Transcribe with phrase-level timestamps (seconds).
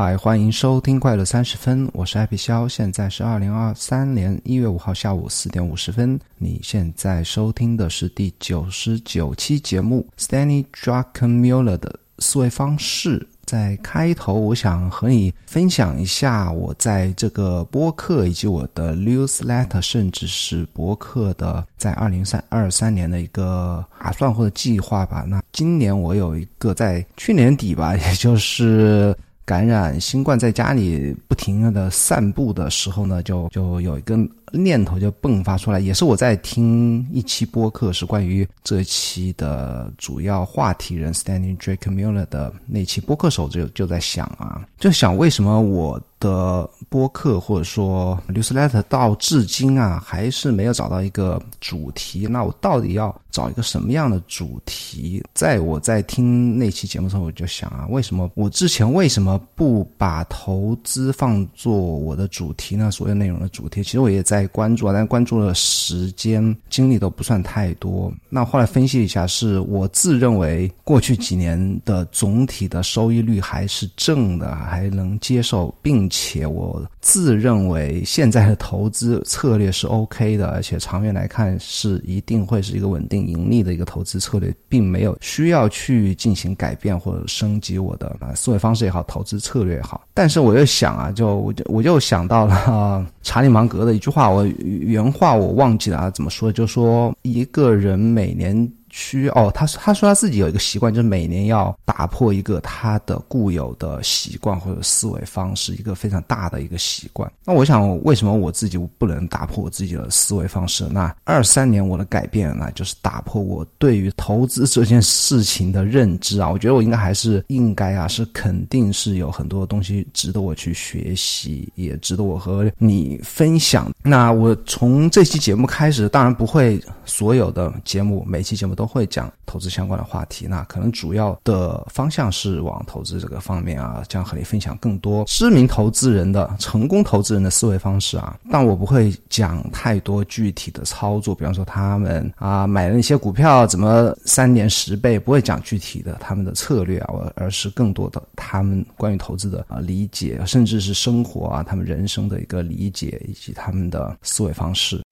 [0.00, 6.16] 嗨，欢迎收听快乐三十分，我是艾比肖，现在是二零二三年一月五号下午四点五十分。
[6.36, 13.26] 你现在收听的是第九十九期节目，Stanley Druckenmiller 的思维方式。
[13.44, 25.24] 在开头，我想和你分享一下我在这个播客以及我的 newsletter，甚至是博客的在二零三二三年的一个打算或者计划吧。
[25.26, 29.12] 那今年我有一个在去年底吧，也就是。
[29.48, 34.14] 感染新冠，在家里不停的散步的时候呢，就就有一个
[34.52, 46.00] 念头就迸发出来，也是我在听一期播客，是关于这期的主要话题人 Stanley Drake Miller 的那期播客时候，就就在想啊，就想为什么我。
[46.20, 52.26] 的播客或者说 newsletter 到至今啊，还是没有找到一个主题。
[52.26, 55.22] 那我到底要找一个什么样的主题？
[55.32, 62.90] 在我在听那期节目的时候，我就想啊，为什么我之前为什么不把投资放做我的主题呢？
[62.90, 68.12] 所有内容的主题，其实我也在在关注啊，但关注的时间精力都不算太多。
[68.28, 76.08] 那后来分析一下，是我自认为过去几年的总体的收益率还是正的，还能接受，并。
[76.10, 90.06] 且我自认为现在的投资策略是 OK 的，而且长远来看是一定会是一个稳定盈利的一个投资策略，并没有需要去进行改变或者升级我的啊思维方式也好，投资策略也好。
[90.12, 96.50] 但是我又想啊，就我就我就想到了查理芒格的一句话，我原话我忘记了啊，怎么说？
[96.52, 98.70] 就说一个人每年。
[98.90, 107.30] 需哦，他他说他自己有一个习惯，就是每年要打破一个他的固有的习惯或者思维方式，一个非常大的一个习惯。
[107.44, 110.86] 那我想，为什么我自己不能打破我自己的思维方式？
[110.88, 116.48] 那二三年我的改变呢，就是打破我对于投资这件事情的认知啊。
[116.48, 123.92] 我觉得我应该还是应该啊，是肯定是有很多东西值得我去学习，也值得我和你分享。
[124.02, 128.77] 那我从这期节目开始，当然不会所有的节目每期节目。
[128.78, 138.38] 都会讲投资相关的话题，那可能主要的方向是往投资这个方面啊，将和你分享更多知名投资人的成功投资人的思维方式啊。
[138.52, 155.02] 但我不会讲太多具体的操作，比方说他们啊买了一些股票怎么三年十倍，不会讲具体的他们的策略啊，我而是更多的他们关于投资的啊理解，甚至是生活啊他们人生的一个理解以及他们的思维方式。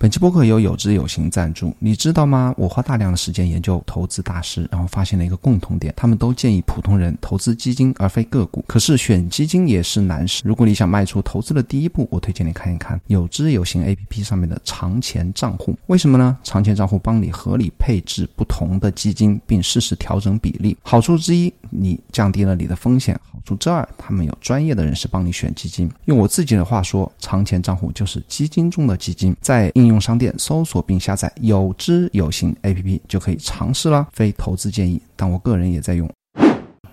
[0.00, 2.54] 本期播客由有知有行赞助，你知道吗？
[2.56, 8.64] 我花大量的时间研究投资大师，然后发现了一个共同点，他们都建议普通人投资基金而非个股。
[8.68, 10.42] 可是选基金也是难事。
[10.44, 15.76] 如果你想迈出投资的第一步，我推荐你看一看有知有行 APP 上面的长钱账户。
[15.88, 16.38] 为什么呢？
[16.44, 20.76] 长钱账户帮你合理配置不同的基金，并适时调整比例。
[20.80, 25.90] 好处之一，你降低了你的风险；好处之二，他们有专业的人士帮你选基金。
[26.04, 29.87] 用我自己的话说，长钱账户就是基金中的基金，在应。
[29.88, 36.08] 应用商店搜索并下载有知有行 A P P 就可以尝试啦，非投资建议，但我个人也在用。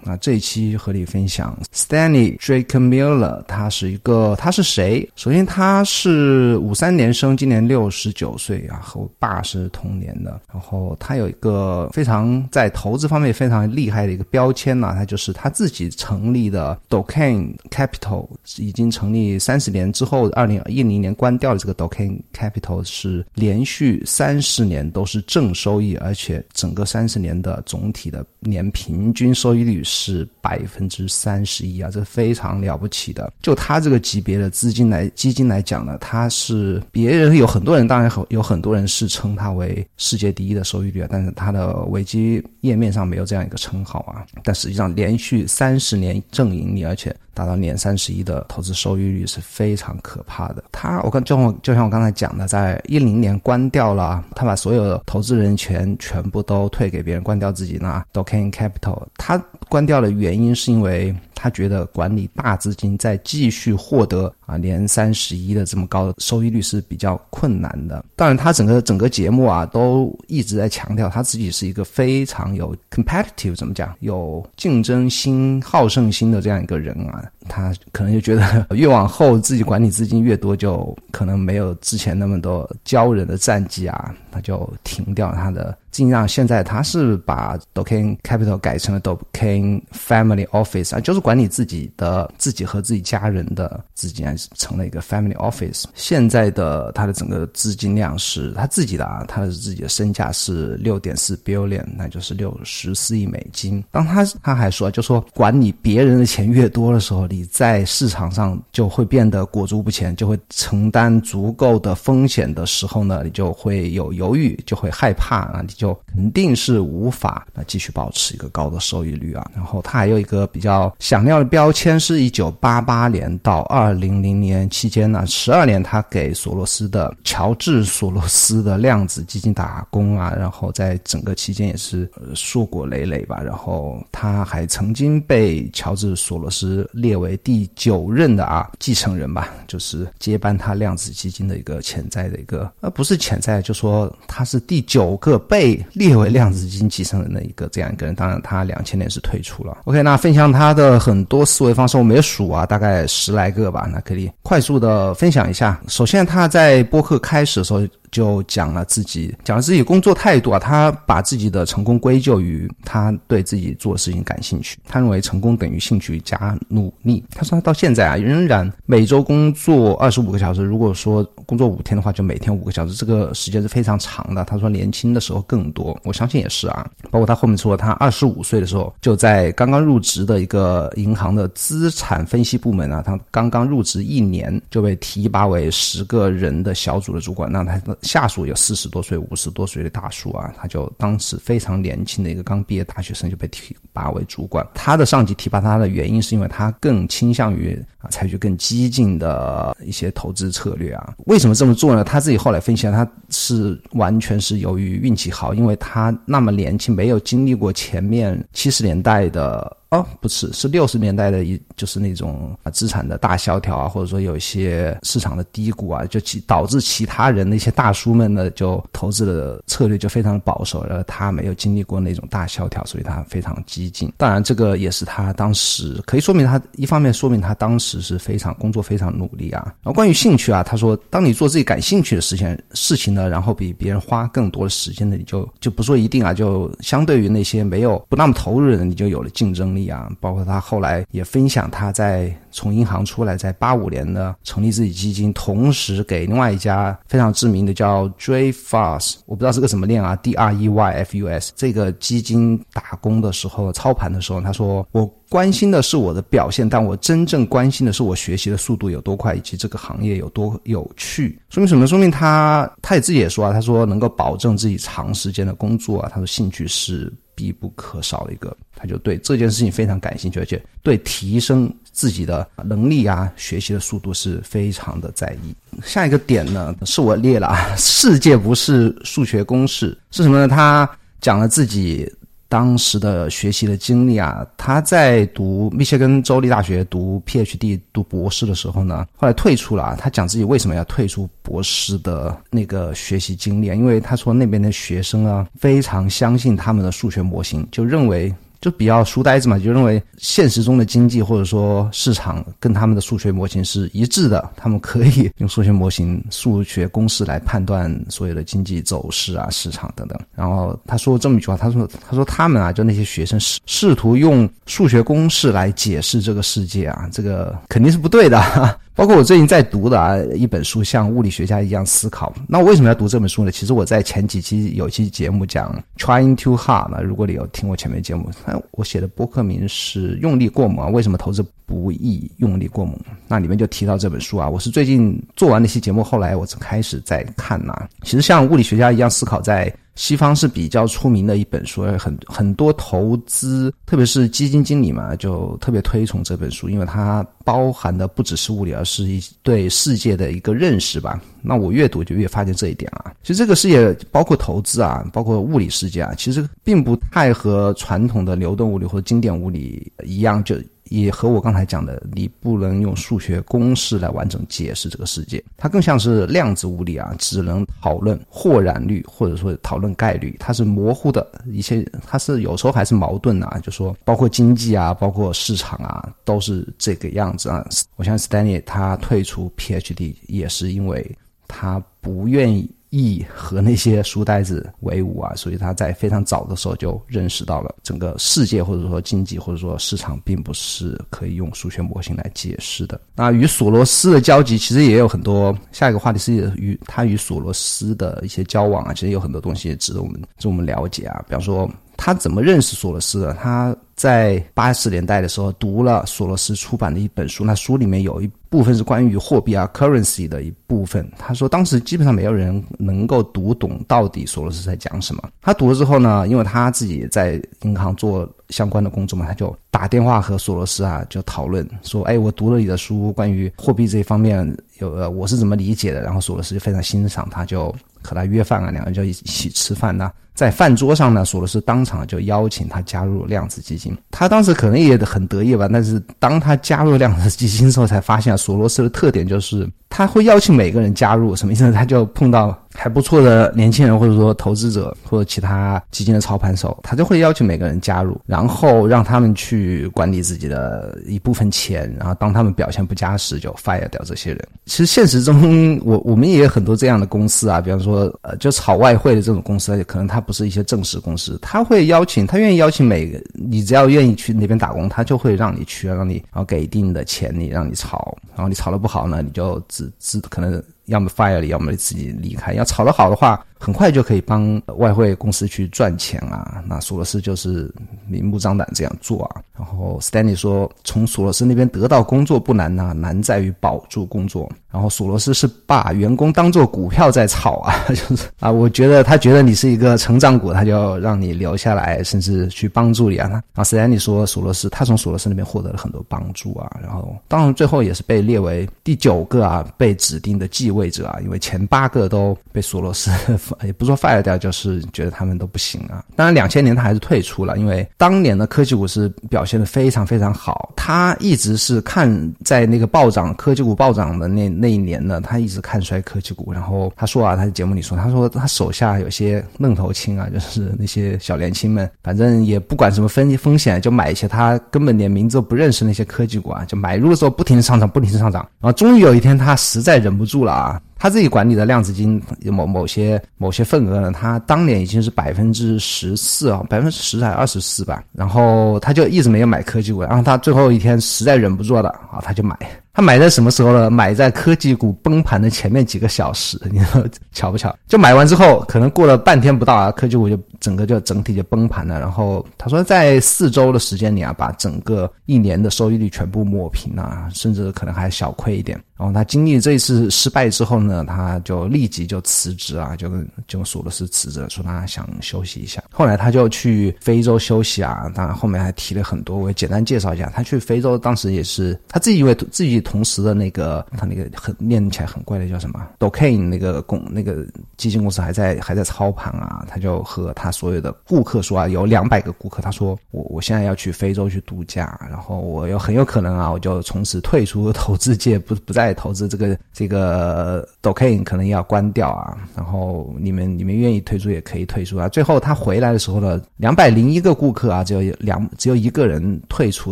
[0.08, 5.10] 那这一期和你分享 Stanley Drake Miller，他是一个他是谁？
[5.16, 10.40] 首先他是五三年生，今年六十九岁啊，和我爸是同年的。
[10.54, 18.28] 然后他有一个非常在投资方面非常厉害的一个标签呢，他就是他自己成立的 d o k a n Capital，
[18.58, 29.84] 已经成立三十年之后，二零一零年关掉了这个 d o k a n Capital 是连续三十年都是正收益，而且整个三十年的总体的年平均收益率。
[29.96, 33.32] 是百分之三十一啊，这非常了不起的。
[33.42, 44.26] 就他这个级别的资金来基金来讲呢，他是别人有很多人，当然很有很多人是称他为世界第一的收益率啊，但是他的维基页面上没有这样一个称号啊。
[44.44, 47.16] 但实际上连续三十年正盈利，而且。
[47.36, 50.64] 达到年三十一的投资收益率是非常可怕的。
[50.72, 59.04] 他，我刚就像就像我刚才讲的，在一零年关掉了，他把所有的投资人权全部都退给别人，关掉自己那 d o k a n Capital。
[59.18, 61.16] 他关掉的原因是因为。
[61.38, 68.04] 他觉得管理大资金再继续获得啊年三十一的这么高的收益率是比较困难的。
[68.16, 77.24] 当然，他整个整个节目啊都一直在强调他自己是一个非常有 competitive 怎么讲有竞争心、好胜心的这样一个人啊。
[77.48, 85.78] 他可能就觉得越往后自己管理资金越多，就可能没有之前那么多骄人的战绩啊，他就停掉他的。
[85.92, 95.86] 尽量现在他是把 Dokan Capital 改成了 Dokan Family Office 啊，就是管理自己的自己和自己家人的资金，成了一个 Family Office。
[95.94, 103.82] 现在的他的整个资金量是他自己的啊，他的自己的身价是六点四 billion，那就是六十四亿美金。
[103.90, 115.98] 当他他还说，就说管理别人的钱越多的时候，你在市场上就会变得裹足不前，就会承担足够的风险的时候呢，你就会有犹豫，就会害怕啊，你就。
[116.16, 119.52] 肯定是无法啊继续保持一个高的收益率啊。
[119.54, 130.34] 然后它还有一个比较响亮的标签，是一九八八年到二零零年期间呢，十二年他给索罗斯的乔治索罗斯的量子基金打工啊。
[130.38, 133.42] 然后在整个期间也是硕果累累吧。
[133.44, 145.76] 然后他还曾经被乔治索罗斯列为为第九任的啊继承人吧，就是接班他量子基金的一个潜在的一个，而不是潜在，就说他是第九个被。
[145.94, 149.78] 列为量子基金继承人的一个这样一个人，当然他两千年是退出了。
[149.86, 155.82] OK，那分享他的很多思维方式，我没有数啊，大概十来个吧，那可以快速的分享一下。
[155.88, 157.82] 首先他在播客开始的时候。
[158.16, 160.58] 就讲了自己，讲了自己工作态度啊。
[160.58, 164.78] 他把自己的成功归咎于他对自己做的事情感兴趣。
[164.88, 167.22] 他认为成功等于兴趣加努力。
[167.36, 170.64] 他说他到现在啊，仍然每周工作二十五个小时。
[170.64, 174.46] 如果说工作五天的话，就每天五个小时，这个时间是非常长的。
[174.46, 176.90] 他说年轻的时候更多，我相信也是啊。
[177.12, 187.52] 包括他后面说，他二十五岁的时候就在刚刚入职的一个银行的资产分析部门啊，他刚刚入职一年就被提拔为十个人的小组的主管。
[187.52, 187.82] 那他。
[188.06, 194.66] 下属有四十多岁、五十多岁的大叔啊，他就当时非常年轻的一个刚毕业大学生就被提拔为主管。
[194.74, 201.16] 他的上级提拔他的原因是因为他更倾向于啊采取更激进的一些投资策略啊。
[201.26, 202.04] 为什么这么做呢？
[202.04, 209.76] 他自己后来分析，他是完全是由于运气好，因为他那么年轻，没有经历过前面七十年代的。
[210.22, 224.12] 不是，是六十年代的一，就是那种啊资产的大萧条啊，或者说有一些市场的低谷啊，就其导致其他人那些大叔们呢，就投资的策略就非常保守，而他没有经历过那种大萧条，所以他非常激进。
[224.18, 229.64] 当然，这个也是他当时可以说明他一方面说明他当时是非常工作非常努力啊。
[229.84, 239.85] 然后关于兴趣啊，他说，当你做自己感兴趣的事情事情呢，然后比别人花更多的时间呢，你就就不说一定啊，就相对于那些没有不那么投入的人，你就有了竞争力。
[239.86, 261.40] 样，包括他后来也分享他在从银行出来，在八五年呢成立自己基金，同时给另外一家非常知名的叫 d r e f u s 我不知道是个什么链啊，D R E Y F U S 这个基金打工的时候操盘的时候，他说我关心的是我的表现，但我真正关心的是我学习的速度有多快，以及这个行业有多有趣。
[261.50, 261.86] 说明什么？
[261.88, 267.12] 说明他他也自己也说啊，他说能够保证自己长时间的工作啊，他说兴趣是。
[267.36, 275.54] 必不可少的一个，他就对这件事情非常感兴趣，而且对提升自己的能力啊、学习的速度是非常的在意。
[275.84, 280.48] 下一个点呢，是我列了啊，世界不是数学公式是什么呢？
[280.48, 280.90] 他
[281.22, 282.12] 讲了自己。
[282.56, 289.94] 当时的学习的经历啊，他在读密歇根州立大学读 PhD 读博士的时候呢，后来退出了。
[290.00, 298.34] 他讲自己为什么要退出博士的那个学习经历啊，因为他说那边的学生啊非常相信他们的数学模型，就认为。
[298.66, 310.20] 就比较书呆子嘛，就认为现实中的经济或者说市场跟他们的数学模型是一致的，他们可以用数学模型、数学公式来判断所有的经济走势啊、市场等等。
[310.34, 322.34] 然后他说这么一句话，他说：“他说他们啊，就那些学生试试图用数学公式来解释这个世界啊，这个肯定是不对的。”包括我最近在读的啊一本书，像物理学家一样思考。
[322.48, 323.52] 那我为什么要读这本书呢？
[323.52, 330.94] 其实我在前几期有期节目讲 trying too hard 那如果你有听我前面节目，那我写的博客名是用力过猛。
[330.94, 332.98] 为什么投资不易用力过猛？
[333.28, 334.50] 那里面就提到这本书啊。
[334.50, 337.88] 我是最近做完那期节目，后来我才开始在看呐。
[338.04, 339.72] 其实像物理学家一样思考在。
[339.96, 351.22] 西方是比较出名的一本书，很很多投资，特别是基金经理嘛，就特别推崇这本书，因为它包含的不只是物理，而是一对世界的一个认识吧。
[351.42, 353.14] 那我越读就越发现这一点啊。
[353.24, 360.56] 其实这个世界包括投资啊，包括物理世界啊，其实并不太和传统的牛顿物理或者经典物理一样，就
[360.90, 377.66] 也和我刚才讲的，你不能用数学公式来完整解释这个世界，它更像是量子物理啊，只能讨论或然率或者说讨论概率，它是模糊的一些，它是有时候还是矛盾啊，就说包括经济啊，包括市场啊，都是这个样子啊。
[377.96, 382.70] 我相信 Stanley 他退出 PhD 也是因为他不愿意。
[383.00, 393.00] 意和那些书呆子为伍啊，所以他在非常早的时候就认识到了整个世界或者说经济或者说市场并不是可以用数学模型来解释的。
[393.16, 395.56] 那与索罗斯的交集其实也有很多。
[395.72, 401.24] 下一个话题是与他与索罗斯的一些交往啊，其实有很多东西值得我们值得我们了解啊。
[401.28, 403.34] 比方说他怎么认识索罗斯的？
[403.34, 408.30] 他在八十年代的时候读了索罗斯出版的一本书，那书里面有一。
[408.50, 411.10] 部分是关于货币啊，currency 的一部分。
[411.18, 415.24] 他说，当时基本上没有人能够读懂到底索罗斯在讲什么。
[415.42, 424.46] 他读了之后呢，因为他自己在银行做相关的工作嘛，他就打电话和索罗斯啊就讨论说：“哎，我读了你的书，关于货币这一方面
[424.80, 430.12] 有呃我是怎么理解的。”然后索罗斯就非常欣赏他，就和他约饭啊，两个人就一起吃饭呢。
[430.36, 433.98] 在饭桌上呢，索罗斯当场就邀请他加入量子基金。
[434.12, 438.35] 他当时可能也很得意吧，但是当他加入量子基金之后，才发现。
[438.38, 441.72] 索罗斯的特点就是他会邀请每个人加入，什么意思呢？
[441.72, 454.46] 他就碰到还不错的年轻人，或者说投资者或者其他基金的操盘手，他就会邀请每个人加入，然后让他们去管理自己的一部分钱，然后当他们表现不佳时，就 fire 掉这些人。
[454.66, 468.14] 其实现实中，我我们也有很多这样的公司啊，比方说呃，就炒外汇的这种公司，可能它不是一些正式公司，他会邀请，他愿意邀请每个你只要愿意去那边打工，他就会让你去，让你然后给一定的钱你，让你炒。
[468.36, 472.54] 然后你炒的不好呢，你就只是可能要么 fire 你，要么自己离开。
[472.54, 473.46] 要炒得好的话。
[473.58, 476.64] 很快就可以帮外汇公司去赚钱啊！
[476.68, 477.74] 那索罗斯就是
[478.06, 479.42] 明目张胆这样做啊。
[479.58, 484.48] 然后 Stanley 说，从索罗斯那边得到工作不难呐，难在于保住工作。
[484.76, 493.30] 然后索罗斯是把员工当做股票在炒啊， 就是啊，我觉得他觉得你是一个成长股，他就要让你留下来，甚至去帮助你啊。
[493.30, 496.70] 然后 Stanley 说，索罗斯他从索罗斯那边获得了很多帮助啊。
[496.84, 503.10] 然后当然最后也是被列为第九个啊被指定的继位者啊，因为前八个都被索罗斯。
[503.64, 506.04] 也不说 fire 掉，就是觉得他们都不行啊。
[506.18, 510.74] 当然，两千年他还是退出了，因为当年的科技股是表现的非常非常好。
[510.76, 516.52] 他一直是看在那个暴涨科技股暴涨的那那那一年呢，他一直看衰科技股。
[516.52, 528.42] 然后他说啊，他在节目里说，他说他手下有些愣头青啊，就是那些小年轻们，反正也不管什么风风险，就买一些他根本连名字都不认识那些科技股啊，就买入的时候不停的上涨，不停的上涨。
[528.60, 530.82] 然后终于有一天，他实在忍不住了啊。
[530.98, 542.58] 他自己管理的量子金某某些某些份额呢，他当年已经是百分之十四啊，百分之十还是二十四吧，然后他就一直没有买科技股，然后他最后一天实在忍不住了啊，他就买。
[542.96, 543.90] 他买在什么时候呢？
[543.90, 547.76] 买在科技股崩盘的前面几个小时，你说巧不巧？
[547.90, 552.00] 就买完之后，可能过了半天不到啊，科技股就整个就整体就崩盘了。
[552.00, 558.82] 然后他说，在四周的时间里啊，把整个一年的收益率全部抹平啊，甚至可能还小亏一点。
[558.98, 565.84] 然后他经历这一次失败之后呢，他就立即就辞职啊，就跟就索罗斯辞职，说他想休息一下。
[565.92, 570.32] 后来他就去非洲休息啊，当然后面还提了很多，我简单介绍一下。
[570.36, 572.76] 他去非洲当时也是他自己以为自己。
[572.86, 577.44] 同时的那个，他那个很念起来很怪的叫什么 d o k a n 那个公那个
[577.78, 595.10] 基金公司还在还在操盘啊，他就和他所有的顾客说啊，有两百个顾客，他说我我现在要去非洲去度假，然后我有很有可能啊，我就从此退出投资界，不不再再投资这个这个 d o k a n 可能要关掉啊，然后你们你们愿意退出也可以退出啊。
[595.10, 599.92] 最后他回来的时候呢，两百零一个顾客啊，只有两只有一个人退出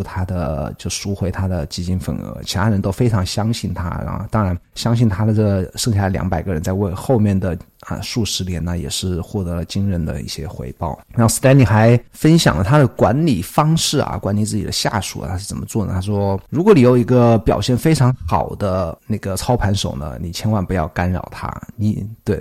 [0.00, 2.84] 他的就赎回他的基金份额，其他人。
[2.84, 7.56] 都非常相信他，然后当然相信他的这剩下两百个人，在为后面的。
[7.86, 10.98] 啊，数十年呢，也是获得了惊人的一些回报。
[11.14, 15.92] 然后 Stanley 还分享了他的管理方式啊，管理自己的下属啊，他是怎么做呢？
[15.94, 21.52] 他说，如果你有一个表现非常好的那个操盘手呢，你千万不要干扰他。
[21.76, 22.40] 你对，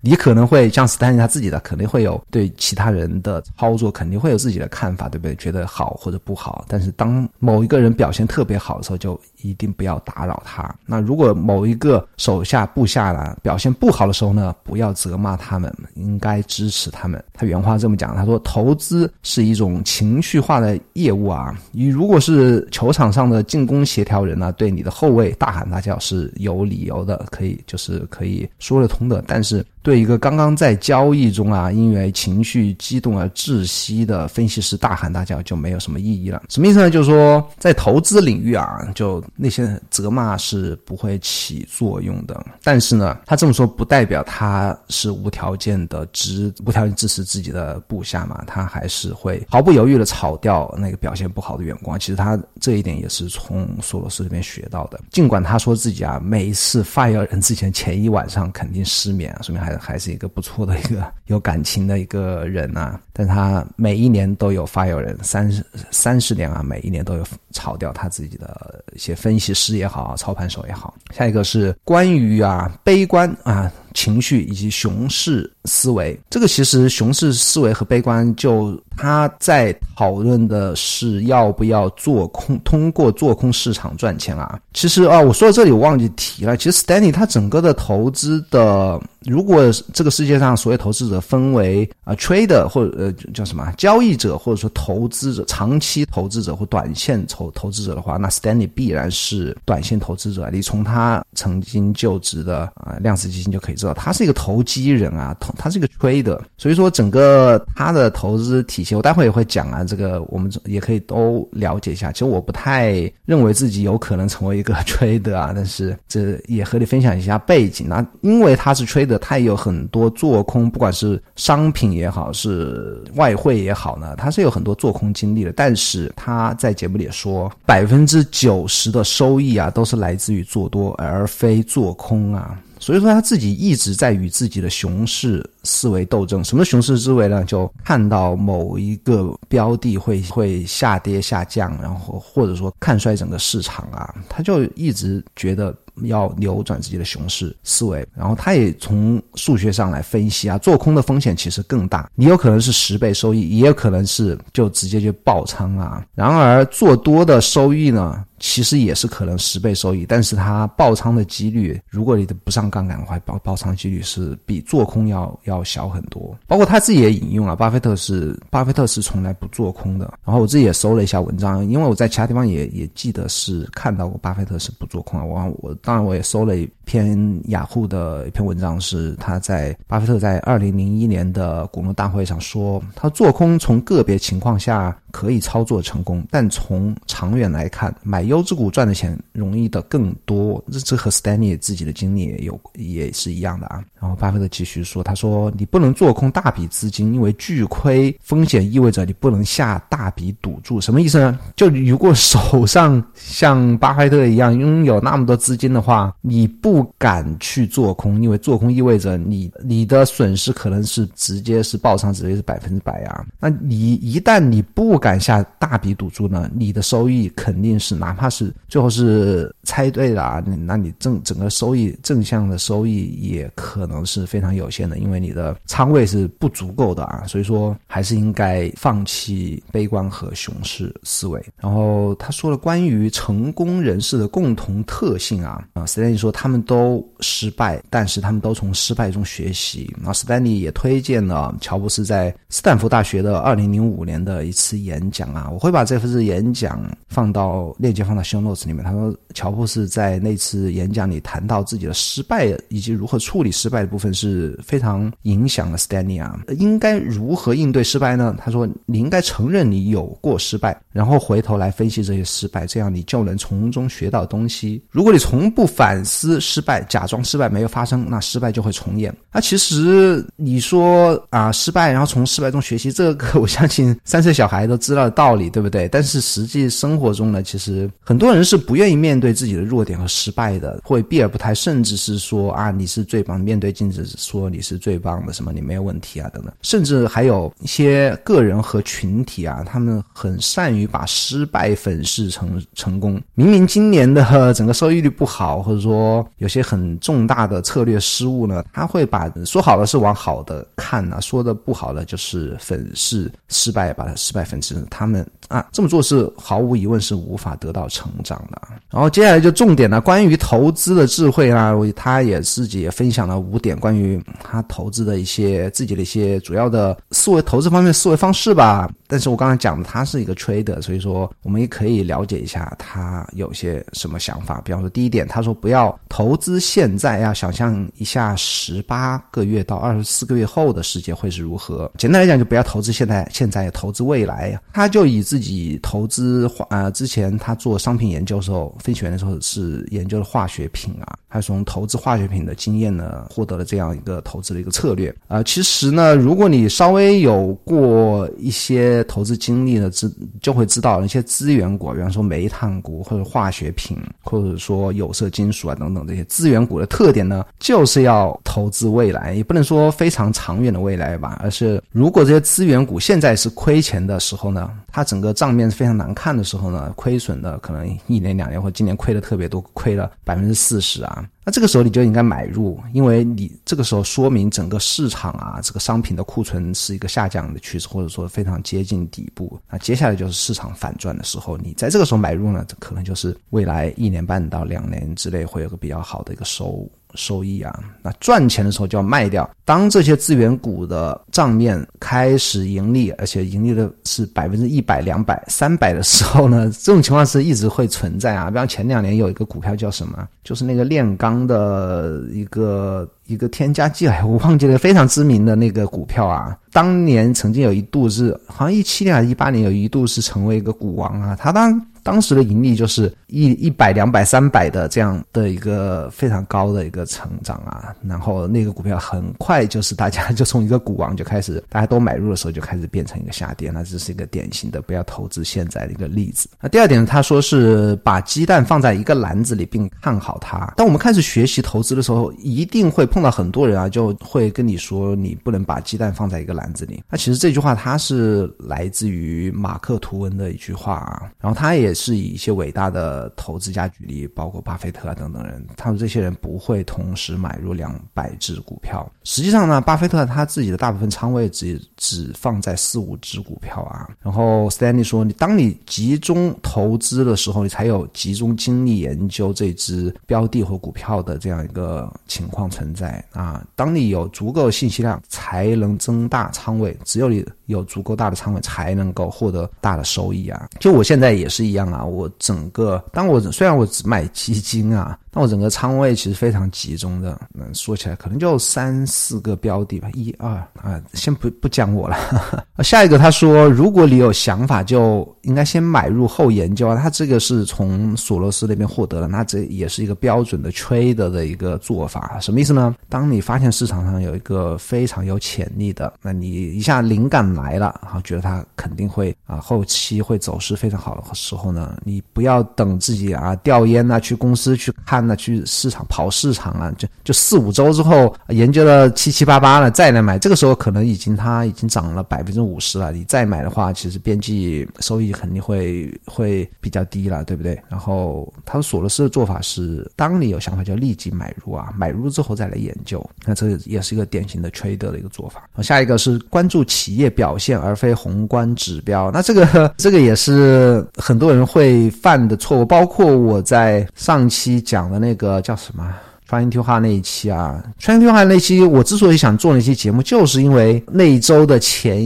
[0.00, 5.34] 你可能会像 Stanley 他自己的，肯定会有对其他人的操作肯定会有自己的看法，对不对？
[5.36, 6.66] 觉得好或者不好。
[6.68, 10.72] 但是当某一个人表现特别好的时候，就一定不要打扰他。
[10.84, 14.81] 那如果某一个手下部下呢表现不好的时候呢，不要。
[14.82, 17.22] 要责骂他们，应该支持他们。
[17.32, 29.24] 他原话这么讲，他说：“投资是一种情绪化的业务啊，你如果是球场上的进攻协调人呢，对你的后卫大喊大叫是有理由的，可以就是可以说得通的。
[29.26, 36.42] 但是对一个刚刚在交易中啊，因为情绪激动而窒息的分析师大喊大叫，就没有什么意义了。
[36.48, 36.88] 什么意思呢？
[36.90, 42.44] 就是说，在投资领域啊，就那些责骂是不会起作用的。
[42.62, 51.98] 但是呢，他这么说不代表他是无条件的支无条件支持自己的部下嘛，他还是会毫不犹豫的炒掉那个表现不好的员工。
[51.98, 55.00] 其实他这一点也是从索罗斯这边学到的。
[55.10, 63.00] 尽管他说自己啊，每一次 fire 人之前前一晚上肯定失眠，说明还还是一个不错的一个 有感情的一个人啊。
[63.12, 70.94] 但他每一年都有发有人，三十三十年啊，每一年都有炒掉他自己的一些分析师也好，操盘手也好。
[71.10, 73.70] 下一个是关于啊悲观啊。
[73.94, 84.58] 情绪以及熊市思维，这个其实熊市思维和悲观，就他在讨论的是要不要做空，通过做空市场赚钱啊。
[84.72, 100.48] 其实啊，我说到这里我忘记提了，其实 Stanley 他整个的投资的，如果这个世界上所有投资者分为啊 trader 或者呃叫什么交易者，或者说投资者、长期投资者或短线投投资者的话，那 Stanley 必然是短线投资者。
[100.50, 103.76] 你从他曾经就职的啊量子基金就可以。
[103.82, 112.12] 知道他是一个投机人啊，投他是一个吹的，所以说整个他的投资体系，我待会也会讲啊，这个 我们也可以都了解一下。
[112.12, 125.52] 其实我不太认为自己有可能成为一个 吹的啊，但是这也和你分享一下背景啊，因为他是吹的，他也有很多做空，不管是商品也好，是外汇也好呢，他是有很多做空经历的。
[125.52, 132.58] 但是他在节目里说，百分之九十的收益啊，都是来自于做多而非做空啊。
[132.82, 136.42] 所以说他自己一直在与自己的熊市思维斗争。
[136.42, 137.44] 什么熊市思维呢？
[137.44, 145.72] 就看到某一个标的会会下跌下降，然后或者说看衰整个市场啊，他就一直觉得。
[146.04, 156.02] 要扭转自己的熊市思维，然后他也从数学上来分析啊，做空的风险其实更大，你有可能是十倍收益，也有可能是就直接就爆仓啊。
[156.14, 166.36] 然而做多的收益呢，其实也是可能十倍收益，但是它爆仓的几率，如果你的不上杠杆的话，爆爆仓几率是比做空要要小很多。
[166.48, 170.12] 包括他自己也引用了，巴菲特是巴菲特是从来不做空的。
[170.24, 175.72] 然后我自己也搜了一下文章，因为我在其他地方也也记得是看到过巴菲特是不做空啊，我我。
[175.76, 190.62] 当然，我也搜了一篇雅虎的一篇文章，是他在巴菲特在二零零一年的股东大会上说，他做空从个别情况下可以操作成功，但从长远来看，买优质股赚的钱容易的更多。
[190.72, 193.84] 这这和 Stanley 自己的经历也有也是一样的啊。
[194.00, 200.80] 然后巴菲特继续说，他说你不能做空大笔资金，因为巨亏风险意味着你不能下大笔赌注。
[200.80, 201.38] 什么意思呢？
[201.54, 203.00] 就如果手上
[203.32, 205.72] 像巴菲特一样拥有那么多资金。
[205.72, 213.24] 的话，你不敢去做空，因为做空意味着你你的损失可能是直接是爆仓，直接是百分之百啊。
[213.40, 227.24] 那你一旦你不敢下大笔赌注呢，你的收益肯定是哪怕是最后是猜对了啊，那你正整个收益正向的收益也可能是非常有限的，因为你的仓位是不足够的啊。
[227.26, 231.42] 所以说还是应该放弃悲观和熊市思维。
[231.60, 235.64] 然后他说了关于成功人士的共同特性啊。
[235.74, 239.94] 啊，，Stanley 说他们都失败，但是他们都从失败中学习。
[240.02, 248.82] 那 Stanley 也推荐了乔布斯在斯坦福大学的二零零五年的一次演讲啊，我会把这份演讲放到链接放到 show notes 里面。
[248.84, 256.40] 他说，乔布斯在那次演讲里谈到自己的失败以及如何处理失败的部分是非常影响了 Stanley 啊。
[256.58, 258.34] 应该如何应对失败呢？
[258.36, 264.82] 他说，你应该承认你有过失败，然后回头来分析这些失败，这样你就能从中学到东西。
[264.90, 269.14] 如果你从不反思失败，假装失败没有发生，那失败就会重演。
[269.30, 275.86] 那其实你说啊，失败然后从失败中学习，这个 我相信三岁小孩都知道的道理，对不对？
[275.90, 286.54] 但是实际生活中呢，其实很多人是不愿意面对自己的弱点和失败的，会避而不谈，甚至是说啊，你是最棒，面对镜子说你是最棒的，什么你没有问题啊等等。
[286.62, 293.20] 甚至还有一些个人和群体啊，他们很善于把失败粉饰成成功。
[293.34, 295.42] 明明今年的整个收益率不好。
[295.62, 308.60] 或者说有些很重大的策略失误呢，他会把说好的是往好的看呢，说的不好的就是粉饰失败，把它失败粉饰他们啊这么做是毫无疑问是无法得到成长的。
[308.90, 318.88] 然后接下来就重点了，关于投资的智慧啊，他也自己也分享了五点关于他投资的一些自己的一些主要的思维投资方面思维方式吧。
[319.06, 324.60] 但是我刚才讲的他是一个 trader，所以说我们也可以了解一下他有些什么想法。
[324.64, 331.90] 比方说第一点，他说不要投资现在，要想象一下十八个月到二十四个月后的世界会是如何。
[331.96, 334.60] 简单来讲，就不要投资现在，现在投资未来。
[334.72, 345.42] 他就以自己投资化啊，之前他做商品研究的时候，分析员的时候是研究的化学品啊，他从投资化学品的经验呢，获得了这样一个投资的一个策略啊。
[345.42, 371.21] 其实呢，如果你稍微有过一些投资经历的，知就会知道一些资源股，比方说煤炭股或者化学品，或者说有色金属啊等等这些资源股的特点呢，就是要投资未来，也不能说非常长远的未来吧，而是如果这些资源股现在是亏钱的时候呢，它整个账面是非常难看的时候呢，亏损的可能一年两年或今年亏的特别多，亏了百分之四十啊。
[371.44, 379.58] 那这个时候你就应该买入，因为你这个时候说明整个市场啊，这个商品的库存是一个下降的趋势，或者说非常接近底部。
[379.68, 386.88] 那接下来就是市场反转的时候，你在这个时候买入呢，可能就是未来一年半到两年之内会有个比较好的一个收。
[387.14, 389.48] 收益啊，那赚钱的时候就要卖掉。
[389.64, 398.50] 当这些资源股的账面开始盈利，而且盈利的是百分之一百、两百、三百的时候呢， 这种情况是一直会存在啊。
[398.50, 406.56] 比方前两年有一个股票叫什么，就是那个炼钢的一个一个添加剂哎，我忘记了，非常知名的那个股票啊。
[406.72, 411.36] 当年曾经有一度是，好像一七年还是一八年，有一度是成为一个股王啊。
[411.38, 426.48] 他当当时的盈利就是一一百、两百、三百的这样的一个非常高的一个成长啊，然后那个股票很快就是大家就从一个股王就开始，大家都买入的时候就开始变成一个下跌，那这是一个典型的不要投资现在的一个例子。
[426.58, 430.72] 那第二点，他说是把鸡蛋放在一个篮子里并看好它。
[430.74, 437.00] 当我们开始学习投资的时候，一定会碰到很多人啊，就会跟你说你不能把鸡蛋放在一个篮子里。
[437.08, 441.92] 那其实这句话它是来自于马克吐温的一句话啊，然后他也。
[441.94, 449.08] 是以一些伟大的投资家举例，包括巴菲特啊等等人，他们这些人不会同时买入两百只股票。
[449.24, 454.08] 实际上呢，巴菲特他自己的大部分仓位只只放在四五只股票啊。
[454.22, 463.66] 然后 Stanley 说，你当你集中投资的时候，你才有集中精力研究这只标的或股票的这样一个情况存在在啊。
[463.74, 466.96] 当你有足够信息量，才能增大仓位。
[467.04, 470.68] 只有你有足够大的仓位，才能够获得大的收益啊。
[470.78, 471.82] 就我现在也是一样。
[471.82, 475.18] 啊，我整个，当我虽然我只买基金啊。
[475.34, 482.18] 但我整个仓位其实非常集中的，嗯，说起来可能就三四个标的吧，一二啊，先不不讲我了。
[482.84, 487.00] 下一个他说，如果你有想法，就应该先买入后研究啊。
[487.02, 492.36] 他这个是从索罗斯那边获得的，那这也是一个标准的 trade 的一个做法。
[492.38, 492.94] 什么意思呢？
[493.08, 505.22] 当你发现市场上有一个非常有潜力的，那你一下灵感来来了，然后觉得它肯定会啊后期会走势非常好的时候呢，你不要等自己啊调研啊去公司去看。
[505.24, 513.12] 那去市场跑市场啊，就就四五周之后研究了七七八八了，再来买，这个时候可能已经它已经涨了百分之五十了。
[513.12, 517.80] 你再买的话，其实边际收益肯定会会比较低了，对不对？
[517.88, 523.24] 然后他说索罗斯的做法是，当你有想法就立即买入啊，买入之后再来研究。
[523.44, 525.68] 那这也是一个典型的 trader 的一个做法。
[525.82, 529.28] 下一个是关注企业表现而非宏观指标。
[529.32, 535.02] 那这个 这个也是很多人会犯的错误，包括我在上期讲。
[535.10, 536.08] 的那个叫什么？
[536.46, 542.22] 穿越话那一期啊，穿越话那期，我之所以想做那期节目，就是因为那一周的前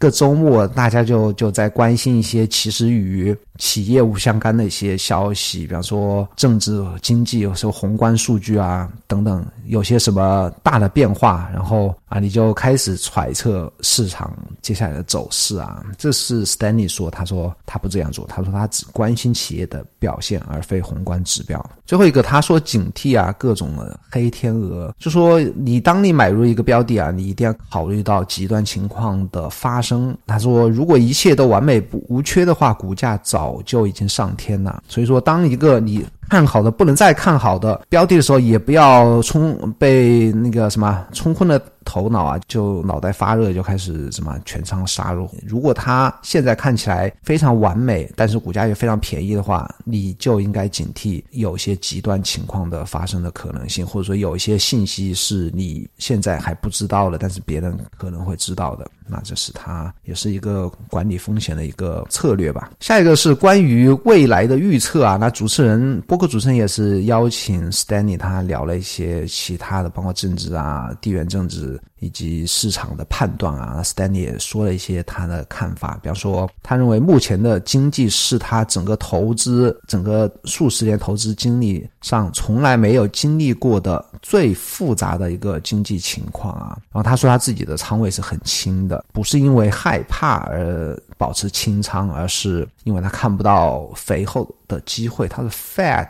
[0.00, 3.36] 个周末，大家就就在关心一些其实与。
[3.58, 15.84] 企业务相干的一些消息，比方说政治、经济，有时候宏观数据啊等等，有些什么大的变化，然后啊，你就开始揣测市场接下来的走势啊。
[15.98, 21.62] 这是 Stanley 说，他说他不这样做，他说他只关心企业的表现，而非宏观指标。
[21.84, 29.89] 最后一个，他说警惕啊，各种的黑天鹅，就说你当你买入一个标的啊，你一定要考虑到极端情况的发生。
[30.24, 33.40] 他说，如果一切都完美无缺的话，股价早。
[33.40, 41.58] 早就已经上天了，所以说，当一个你看好的不能再看好的标的的时候，也不要冲被那个什么冲昏了。
[41.82, 45.28] 头脑啊，就脑袋发热，就开始什么全仓杀入。
[45.44, 58.88] 如果它现在看起来非常完美，但是股价又非常便宜的话，你就应该警惕有些极端情况的发生的可能性，或者说有一些信息是你现在还不知道的，但是别人可能会知道的。
[59.10, 62.70] 那这是他也是一个管理风险的一个策略吧。
[62.80, 71.80] 下一个是关于未来的预测啊，那主持人播客主持人也是邀请 Stanley 他聊了一些其他的，包括政治啊、地缘政治。
[72.02, 86.78] 以及市场的判断啊，Stanley 也说了一些他的看法，比方说，他认为目前的经济是他整个投资、整个数十年投资经历上从来没有经历过的最复杂的一个经济情况啊。
[86.92, 96.08] 然后他说他自己的仓位是很轻的，不是因为害怕而保持清仓，而是因为他看不到肥厚的机会，他是 fat。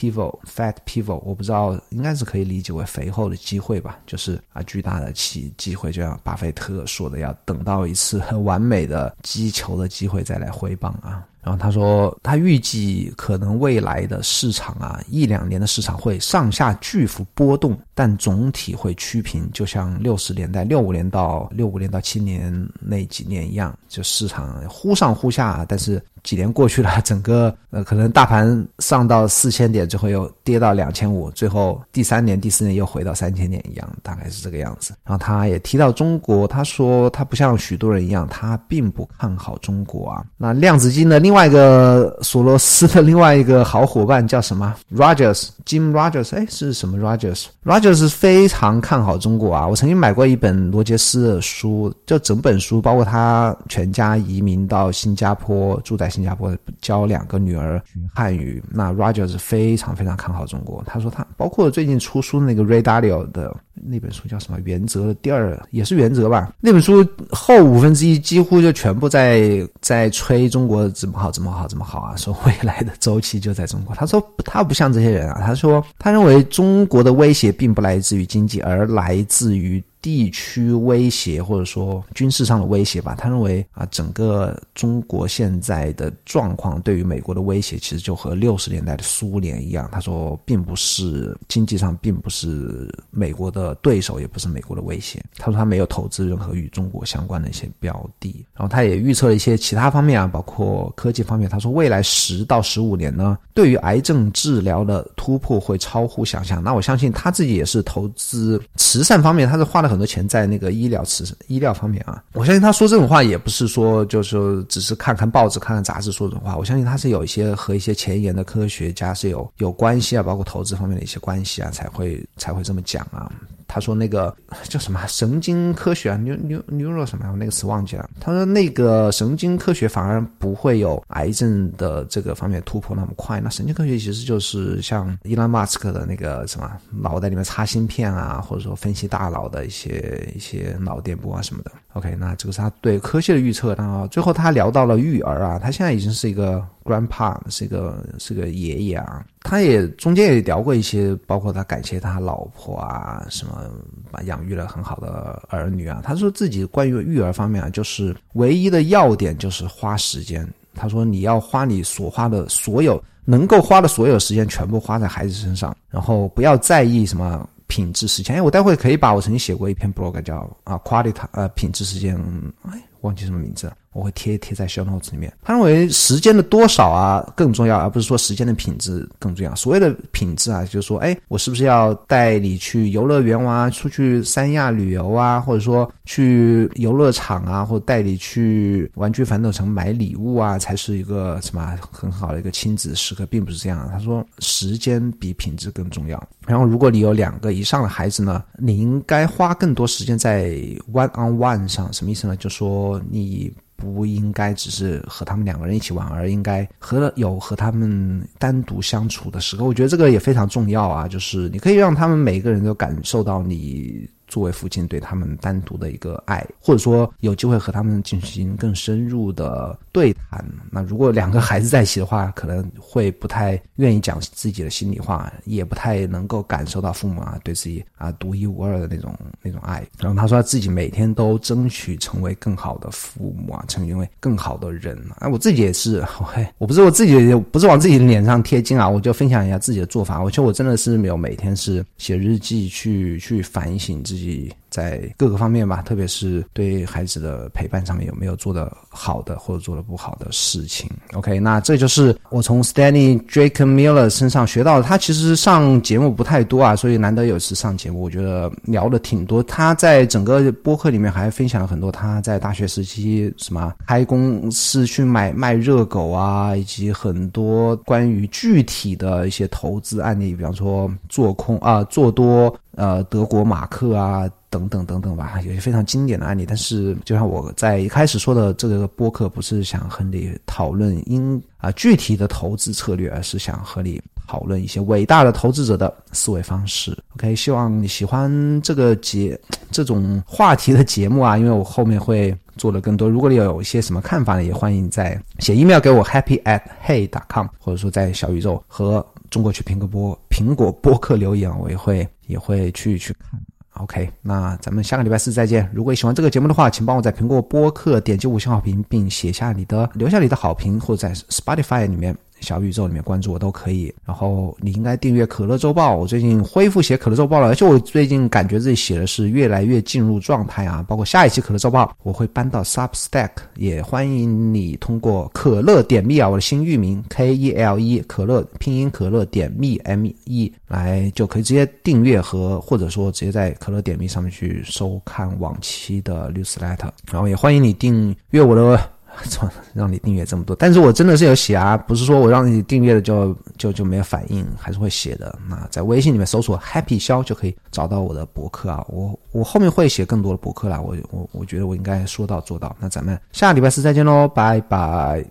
[0.00, 11.26] Pivot fat pivot，我不知道，应该是可以理解为肥厚的机会吧，就是啊巨大的机机会，就像巴菲特说的，要等到一次很完美的击球的机会再来挥棒啊。
[11.48, 26.02] 然后他说，他预计可能未来的市场啊，一两年的市场会上下巨幅波动，但总体会趋平，就像六十年代六五年到六五年到七年那几年一样，就市场忽上忽下，但是。
[26.22, 34.94] 几年过去了，整个 呃，可能大盘上到四千点最后又跌到两千五，最后第三年、第四年又回到三千点一样，大概是这个样子。
[35.04, 40.24] 然后他也提到中国，他说他不像许多人一样，他并不看好中国啊。
[40.36, 49.68] 那量子金的另外一个索罗斯的另外一个好伙伴叫什么？Rogers Jim Rogers，哎，是什么 Rogers？Rogers 是非常看好中国啊。
[49.68, 56.08] 我曾经买过一本罗杰斯的书，就整本书，包括他全家移民到新加坡，住在。
[56.08, 60.82] 新加坡教两个女儿学汉语，那 Rogers 非常非常看好中国。
[60.86, 63.54] 他说他包括最近出书的那个 Ray Dalio 的
[63.84, 64.58] 那本书叫什么？
[64.64, 66.52] 原则的第二也是原则吧？
[66.60, 72.16] 那本书后五分之一几乎就全部在在吹中国怎么好怎么好怎么好啊！
[72.16, 73.94] 说未来的周期就在中国。
[73.94, 79.82] 他说他不像这些人啊，他说他认为中国的威胁并不来自于经济，而来自于。
[80.00, 89.88] 地区威胁或者说军事上的威胁吧，他认为啊，整个中国现在的状况对于美国的威胁，其实就和六十年代的苏联一样。
[89.90, 95.20] 他说，并不是经济上并不是美国的对手，也不是美国的威胁。
[95.36, 101.50] 他说他没有投资任何与中国相关的一些标的，然后他也预测了一些其他方面啊，包括科技方面。
[101.50, 106.62] 他说未来十到十五年呢，对于癌症治疗的突破会超乎想象。
[106.62, 109.87] 那我相信他自己也是投资慈善方面，他是花了。
[109.88, 123.30] 很多钱在那个医疗、慈医疗方面啊，我相信他说这种话也不是说就是只是看看报纸、看看杂志说这种话，我相信他是有一些和一些前沿的科学家是有有关系啊，包括投资方面的一些关系啊，才会才会这么讲啊。
[123.68, 124.34] 他说那个
[124.68, 128.08] 叫什么神经科学啊，new new new 什么，我那个词忘记了。
[128.18, 133.40] 他说那个神经科学反而不会有癌症的这个方面突破那么快。
[133.40, 141.70] 那神经科学其实就是像伊朗马斯克的那个什么脑袋里面插芯片啊，或者说分析大脑的一些一些脑电波啊什么的。
[141.92, 143.74] OK，那这个是他对科学的预测。
[143.74, 146.66] 然后最后他聊到了育儿啊，他现在已经是一个。
[146.88, 153.70] Grandpa 是一个是个爷爷啊，他也中间也聊过一些，包括他感谢他老婆啊，什么
[154.10, 156.00] 把养育了很好的儿女啊。
[156.04, 160.46] 他说自己关于育儿方面啊，就是唯一的要点就是花时间。
[160.74, 168.36] 他说你要花你所花的所有能够花的所有时间全部花在孩子身上，然后不要在意什么品质时间。
[168.36, 172.16] 哎，我待会可以把我曾经写过一篇 blog 叫啊 quality 呃品质时间，
[172.62, 173.76] 哎忘记什么名字了。
[173.98, 175.32] 我会贴贴在 show notes 里面。
[175.42, 179.52] 他认为时间的多少啊更重要，而不是说时间的品质更重要。
[179.56, 193.88] 所谓的品质啊，就是说，哎，我是不是要带你去游乐园玩，出去三亚旅游啊，或者说去游乐场啊，或者带你去玩具反斗城买礼物啊，才是一个什么很好的一个亲子时刻，并不是这样。
[193.90, 196.22] 他说，时间比品质更重要。
[196.46, 200.50] 然后，如果你有两个以上的孩子呢，你应该花更多时间在
[200.92, 201.92] one on one 上。
[201.92, 202.36] 什么意思呢？
[202.36, 203.52] 就说你。
[203.78, 209.64] 不应该只是和他们两个人一起玩，而应该和有和他们单独相处的时候。
[209.64, 214.06] 我觉得这个也非常重要啊，就是你可以让他们每个人都感受到你。
[214.28, 220.44] 作为父亲对他们单独的一个爱，或者说有机会和他们进行更深入的对谈。
[220.70, 229.84] 那如果两个孩子在一起的话，可能会不太愿意讲自己的心里话，也不太能够感受到父母啊对自己啊独一无二的那种那种爱。
[229.98, 235.26] 然后他说自己每天都争取成为更好的父母啊，成为更好的人啊。
[235.28, 240.22] 我自己也是，嘿，我不是我自己不是往自己脸上贴金啊，我就分享一下自己的做法。
[240.22, 244.17] 我觉得我真的是没有每天是写日记去去反省自己。
[244.18, 250.90] 自己在各个方面吧，特别是对孩子的陪伴上面有没有做的好的或者做的不好的事情。
[251.14, 254.82] OK，那这就是我从 Stanley Drake Miller 身上学到的。
[254.82, 259.42] 他其实上节目不太多啊，所以难得有一次上节目，我觉得聊的挺多。
[259.42, 272.54] 他在整个播客里面还分享了很多他在大学时期什么开公司去买卖热狗啊，以及很多关于具体的一些投资案例，比方说做空啊、做多。
[272.74, 276.44] 呃，德国马克啊，等等等等吧，有些非常经典的案例。
[276.46, 286.96] 但是，就像我在一开始说的，这个播客不是想和你讨论因啊具体的投资策略，而是想和你讨论一些伟大的投资者的思维方式。
[287.16, 289.38] OK，希望你喜欢这个节
[289.70, 293.08] 这种话题的节目啊，因为我后面会做的更多。
[293.08, 299.04] 如果你有一些什么看法呢，也欢迎在写 email 给我 happy at hey dot com，或者说在小宇宙和。
[299.30, 303.38] 中国去苹果播苹果播客留言，我也会也会去去看。
[303.78, 305.68] OK，那咱们下个礼拜四再见。
[305.72, 312.16] 如果你喜欢这个节目的话，请帮我在苹果播客点击五星好评，并写下你的留下你的好评，或者在 Spotify 里面。
[312.40, 315.96] 小宇宙里面关注我都可以，然后你应该订阅可乐周报。
[315.96, 320.84] 我最近恢复写可乐周报了，而且我最近感觉自己写的是越来越进入状态啊。
[320.86, 338.97] 包括下一期可乐周报我会搬到 Substack，也欢迎你通过可乐点 me 啊，我的新域名 K E L E 可乐拼音可乐点 me M E 来就可以直接订阅和或者说直接在可乐点 me 上面去收看往期的 newsletter，然后也欢迎你订阅我的。
[339.28, 345.38] 错，让你订阅这么多，但是我真的是有写啊，不是说我让你订阅了就就就没有反应，还是会写的。
[345.48, 352.76] 那在微信里面搜索 Happy 肖就可以找到我的博客啊，我我后面会写更多的博客啦，我我我觉得我应该说到做到。
[352.78, 355.24] 那咱们下礼拜四再见喽，拜拜。